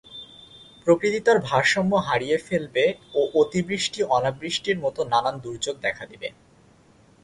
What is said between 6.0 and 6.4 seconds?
দিবে।